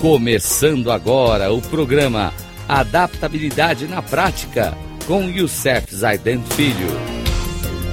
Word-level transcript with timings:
Começando 0.00 0.92
agora 0.92 1.52
o 1.52 1.60
programa 1.60 2.32
Adaptabilidade 2.68 3.88
na 3.88 4.00
Prática 4.00 4.70
com 5.08 5.28
Youssef 5.28 5.92
Zaiden 5.92 6.40
Filho. 6.54 6.86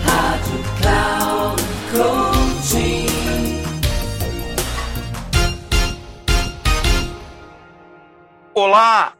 Rádio 0.03 0.63
Cloud 0.79 1.63
Coaching. 1.91 3.07
Olá, 8.53 9.17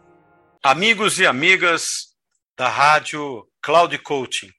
amigos 0.61 1.20
e 1.20 1.25
amigas 1.25 2.15
da 2.56 2.70
Rádio 2.70 3.47
Cloud 3.64 3.97
Coaching. 3.97 4.52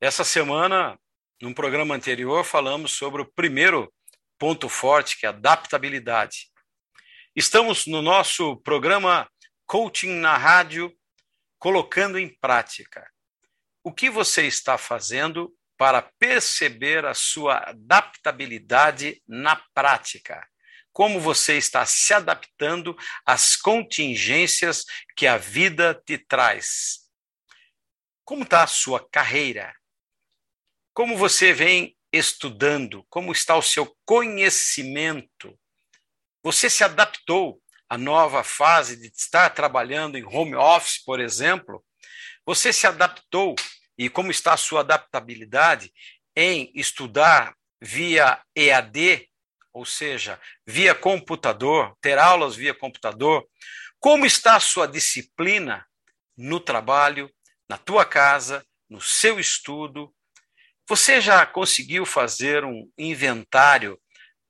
Essa 0.00 0.24
semana, 0.24 0.98
num 1.42 1.52
programa 1.52 1.94
anterior, 1.94 2.42
falamos 2.44 2.92
sobre 2.92 3.20
o 3.20 3.30
primeiro 3.36 3.92
ponto 4.38 4.70
forte, 4.70 5.20
que 5.20 5.26
é 5.26 5.28
a 5.28 5.32
adaptabilidade. 5.32 6.55
Estamos 7.38 7.86
no 7.86 8.00
nosso 8.00 8.56
programa 8.62 9.30
Coaching 9.66 10.20
na 10.20 10.38
Rádio, 10.38 10.90
colocando 11.58 12.18
em 12.18 12.34
prática. 12.34 13.06
O 13.84 13.92
que 13.92 14.08
você 14.08 14.46
está 14.46 14.78
fazendo 14.78 15.54
para 15.76 16.00
perceber 16.00 17.04
a 17.04 17.12
sua 17.12 17.58
adaptabilidade 17.58 19.22
na 19.28 19.54
prática? 19.74 20.48
Como 20.94 21.20
você 21.20 21.58
está 21.58 21.84
se 21.84 22.14
adaptando 22.14 22.96
às 23.26 23.54
contingências 23.54 24.86
que 25.14 25.26
a 25.26 25.36
vida 25.36 25.94
te 26.06 26.16
traz? 26.16 27.00
Como 28.24 28.44
está 28.44 28.62
a 28.62 28.66
sua 28.66 29.06
carreira? 29.10 29.76
Como 30.94 31.18
você 31.18 31.52
vem 31.52 31.94
estudando? 32.10 33.04
Como 33.10 33.30
está 33.30 33.56
o 33.56 33.62
seu 33.62 33.94
conhecimento? 34.06 35.54
Você 36.46 36.70
se 36.70 36.84
adaptou 36.84 37.60
à 37.88 37.98
nova 37.98 38.44
fase 38.44 38.96
de 38.96 39.08
estar 39.08 39.50
trabalhando 39.50 40.16
em 40.16 40.24
home 40.24 40.54
office, 40.54 41.02
por 41.04 41.18
exemplo? 41.18 41.84
Você 42.46 42.72
se 42.72 42.86
adaptou 42.86 43.56
e 43.98 44.08
como 44.08 44.30
está 44.30 44.52
a 44.52 44.56
sua 44.56 44.82
adaptabilidade 44.82 45.92
em 46.36 46.70
estudar 46.72 47.52
via 47.82 48.40
EAD, 48.54 49.28
ou 49.72 49.84
seja, 49.84 50.40
via 50.64 50.94
computador, 50.94 51.96
ter 52.00 52.16
aulas 52.16 52.54
via 52.54 52.72
computador? 52.72 53.44
Como 53.98 54.24
está 54.24 54.54
a 54.54 54.60
sua 54.60 54.86
disciplina 54.86 55.84
no 56.38 56.60
trabalho, 56.60 57.28
na 57.68 57.76
tua 57.76 58.04
casa, 58.04 58.64
no 58.88 59.00
seu 59.00 59.40
estudo, 59.40 60.14
você 60.88 61.20
já 61.20 61.44
conseguiu 61.44 62.06
fazer 62.06 62.64
um 62.64 62.88
inventário 62.96 64.00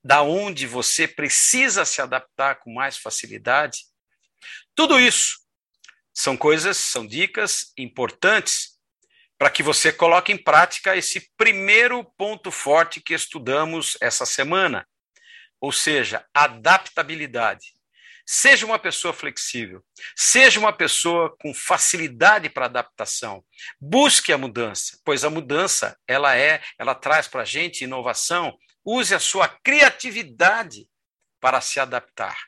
da 0.06 0.22
onde 0.22 0.68
você 0.68 1.08
precisa 1.08 1.84
se 1.84 2.00
adaptar 2.00 2.60
com 2.60 2.72
mais 2.72 2.96
facilidade? 2.96 3.80
Tudo 4.72 5.00
isso 5.00 5.40
são 6.14 6.36
coisas, 6.36 6.76
são 6.76 7.04
dicas 7.04 7.72
importantes 7.76 8.78
para 9.36 9.50
que 9.50 9.64
você 9.64 9.92
coloque 9.92 10.32
em 10.32 10.36
prática 10.38 10.96
esse 10.96 11.28
primeiro 11.36 12.04
ponto 12.16 12.52
forte 12.52 13.00
que 13.00 13.14
estudamos 13.14 13.98
essa 14.00 14.24
semana, 14.24 14.86
ou 15.60 15.72
seja, 15.72 16.24
adaptabilidade. 16.32 17.74
Seja 18.24 18.64
uma 18.64 18.78
pessoa 18.78 19.12
flexível, 19.12 19.84
seja 20.14 20.60
uma 20.60 20.72
pessoa 20.72 21.36
com 21.40 21.52
facilidade 21.52 22.48
para 22.48 22.66
adaptação. 22.66 23.44
Busque 23.80 24.32
a 24.32 24.38
mudança, 24.38 25.00
pois 25.04 25.24
a 25.24 25.30
mudança 25.30 25.98
ela 26.06 26.36
é, 26.36 26.62
ela 26.78 26.94
traz 26.94 27.26
para 27.26 27.42
a 27.42 27.44
gente 27.44 27.82
inovação. 27.82 28.56
Use 28.86 29.14
a 29.14 29.18
sua 29.18 29.48
criatividade 29.48 30.88
para 31.40 31.60
se 31.60 31.80
adaptar. 31.80 32.38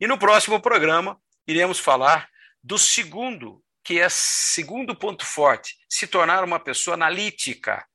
E 0.00 0.06
no 0.06 0.18
próximo 0.18 0.60
programa 0.60 1.20
iremos 1.46 1.78
falar 1.78 2.28
do 2.62 2.78
segundo, 2.78 3.62
que 3.84 4.00
é 4.00 4.08
segundo 4.08 4.96
ponto 4.96 5.24
forte, 5.24 5.76
se 5.88 6.06
tornar 6.06 6.42
uma 6.42 6.58
pessoa 6.58 6.94
analítica, 6.94 7.86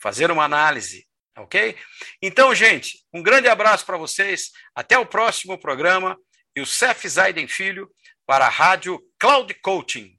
fazer 0.00 0.30
uma 0.30 0.44
análise, 0.44 1.08
ok? 1.38 1.76
Então, 2.20 2.54
gente, 2.54 2.98
um 3.12 3.22
grande 3.22 3.48
abraço 3.48 3.86
para 3.86 3.96
vocês. 3.96 4.50
Até 4.74 4.98
o 4.98 5.06
próximo 5.06 5.58
programa 5.58 6.18
e 6.54 6.60
o 6.60 6.66
Cef 6.66 7.08
Zaiden 7.08 7.48
Filho 7.48 7.90
para 8.26 8.46
a 8.46 8.50
Rádio 8.50 9.00
Cloud 9.18 9.52
Coaching. 9.54 10.18